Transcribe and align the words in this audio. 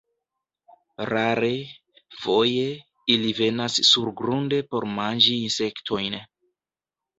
Rare, 1.09 1.49
foje, 2.21 2.65
ili 3.17 3.35
venas 3.43 3.77
surgrunde 3.91 4.63
por 4.75 4.91
manĝi 4.97 5.39
insektojn. 5.45 6.21